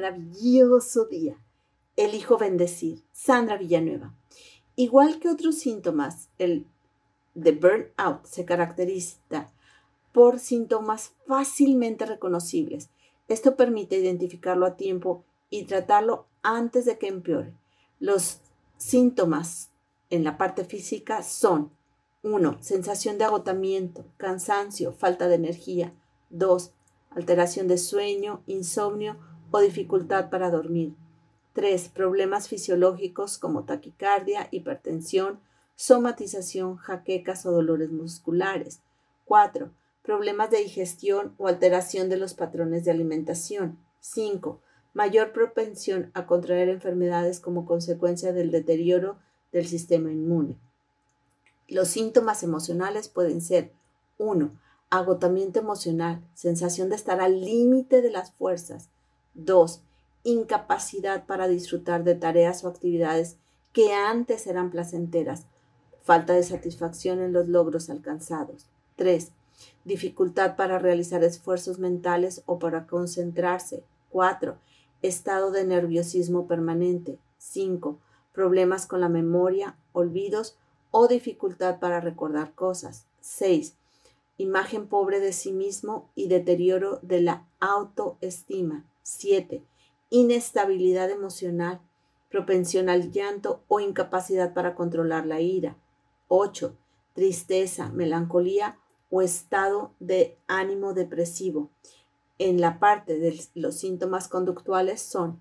[0.00, 1.36] maravilloso día.
[1.96, 3.02] Elijo bendecir.
[3.12, 4.14] Sandra Villanueva.
[4.76, 6.66] Igual que otros síntomas, el
[7.34, 9.18] de burnout se caracteriza
[10.12, 12.88] por síntomas fácilmente reconocibles.
[13.28, 17.52] Esto permite identificarlo a tiempo y tratarlo antes de que empeore.
[18.00, 18.40] Los
[18.78, 19.70] síntomas
[20.08, 21.70] en la parte física son
[22.22, 22.58] 1.
[22.62, 25.92] Sensación de agotamiento, cansancio, falta de energía.
[26.30, 26.72] 2.
[27.10, 29.18] Alteración de sueño, insomnio
[29.50, 30.94] o dificultad para dormir.
[31.54, 31.88] 3.
[31.88, 35.40] Problemas fisiológicos como taquicardia, hipertensión,
[35.74, 38.80] somatización, jaquecas o dolores musculares.
[39.24, 39.70] 4.
[40.02, 43.78] Problemas de digestión o alteración de los patrones de alimentación.
[44.00, 44.60] 5.
[44.94, 49.18] Mayor propensión a contraer enfermedades como consecuencia del deterioro
[49.52, 50.56] del sistema inmune.
[51.68, 53.72] Los síntomas emocionales pueden ser
[54.18, 54.50] 1.
[54.90, 58.88] Agotamiento emocional, sensación de estar al límite de las fuerzas.
[59.34, 59.82] 2.
[60.24, 63.36] Incapacidad para disfrutar de tareas o actividades
[63.72, 65.46] que antes eran placenteras.
[66.02, 68.66] Falta de satisfacción en los logros alcanzados.
[68.96, 69.32] 3.
[69.84, 73.82] Dificultad para realizar esfuerzos mentales o para concentrarse.
[74.10, 74.56] 4.
[75.02, 77.18] Estado de nerviosismo permanente.
[77.38, 77.98] 5.
[78.32, 80.56] Problemas con la memoria, olvidos
[80.90, 83.06] o dificultad para recordar cosas.
[83.20, 83.74] 6.
[84.38, 88.84] Imagen pobre de sí mismo y deterioro de la autoestima.
[89.02, 89.62] 7.
[90.10, 91.80] Inestabilidad emocional,
[92.30, 95.76] propensión al llanto o incapacidad para controlar la ira.
[96.28, 96.76] 8.
[97.14, 98.78] Tristeza, melancolía
[99.10, 101.70] o estado de ánimo depresivo.
[102.38, 105.38] En la parte de los síntomas conductuales son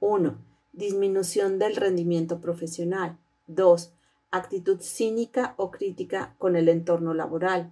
[0.00, 0.36] 1.
[0.72, 3.18] Disminución del rendimiento profesional.
[3.46, 3.92] 2
[4.32, 7.70] actitud cínica o crítica con el entorno laboral.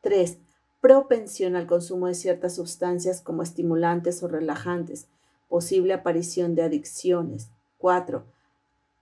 [0.00, 0.38] 3.
[0.86, 5.08] Propensión al consumo de ciertas sustancias como estimulantes o relajantes,
[5.48, 7.48] posible aparición de adicciones.
[7.78, 8.24] 4.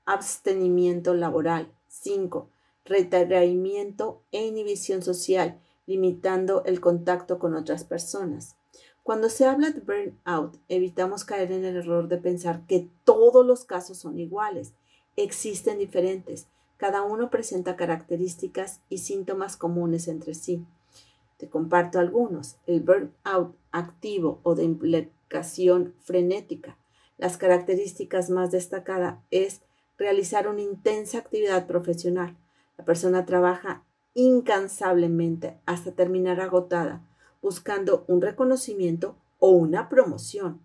[0.06, 1.70] Abstenimiento laboral.
[1.88, 2.48] 5.
[2.86, 8.56] Retraimiento e inhibición social, limitando el contacto con otras personas.
[9.03, 13.66] Cuando se habla de burnout, evitamos caer en el error de pensar que todos los
[13.66, 14.72] casos son iguales.
[15.16, 20.64] Existen diferentes cada uno presenta características y síntomas comunes entre sí.
[21.49, 22.56] Comparto algunos.
[22.66, 26.77] El burnout activo o de implicación frenética.
[27.19, 29.62] Las características más destacadas es
[29.99, 32.37] realizar una intensa actividad profesional.
[32.77, 33.84] La persona trabaja
[34.15, 37.03] incansablemente hasta terminar agotada,
[37.43, 40.60] buscando un reconocimiento o una promoción.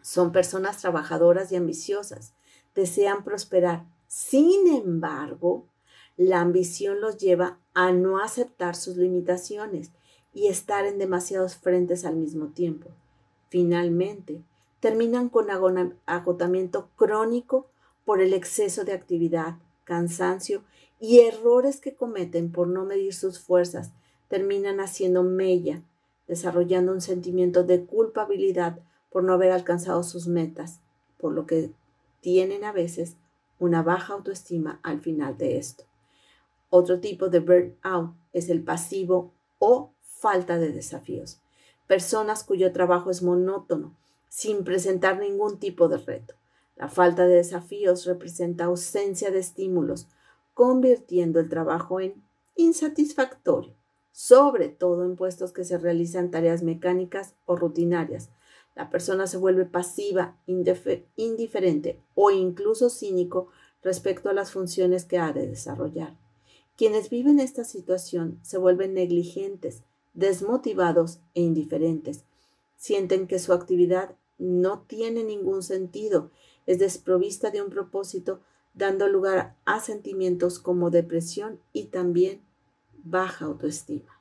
[0.00, 2.34] Son personas trabajadoras y ambiciosas.
[2.74, 5.66] Desean prosperar, sin embargo,
[6.16, 9.90] la ambición los lleva a no aceptar sus limitaciones
[10.34, 12.90] y estar en demasiados frentes al mismo tiempo.
[13.48, 14.42] Finalmente,
[14.80, 15.48] terminan con
[16.06, 17.66] agotamiento crónico
[18.04, 20.64] por el exceso de actividad, cansancio
[21.00, 23.92] y errores que cometen por no medir sus fuerzas.
[24.28, 25.82] Terminan haciendo mella,
[26.26, 28.78] desarrollando un sentimiento de culpabilidad
[29.10, 30.80] por no haber alcanzado sus metas,
[31.18, 31.70] por lo que
[32.20, 33.16] tienen a veces
[33.58, 35.84] una baja autoestima al final de esto.
[36.74, 41.42] Otro tipo de burnout es el pasivo o falta de desafíos.
[41.86, 43.94] Personas cuyo trabajo es monótono,
[44.30, 46.32] sin presentar ningún tipo de reto.
[46.76, 50.08] La falta de desafíos representa ausencia de estímulos,
[50.54, 52.14] convirtiendo el trabajo en
[52.56, 53.74] insatisfactorio,
[54.10, 58.30] sobre todo en puestos que se realizan tareas mecánicas o rutinarias,
[58.74, 63.48] la persona se vuelve pasiva, indiferente o incluso cínico
[63.82, 66.16] respecto a las funciones que ha de desarrollar.
[66.76, 69.82] Quienes viven esta situación se vuelven negligentes,
[70.14, 72.24] desmotivados e indiferentes.
[72.76, 76.30] Sienten que su actividad no tiene ningún sentido,
[76.66, 78.40] es desprovista de un propósito,
[78.74, 82.42] dando lugar a sentimientos como depresión y también
[83.04, 84.20] baja autoestima.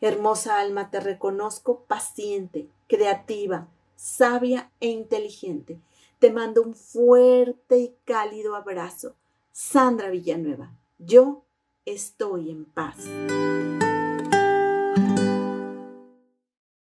[0.00, 5.80] Hermosa alma, te reconozco paciente, creativa, sabia e inteligente.
[6.18, 9.14] Te mando un fuerte y cálido abrazo.
[9.52, 11.45] Sandra Villanueva, yo
[11.86, 13.06] estoy en paz.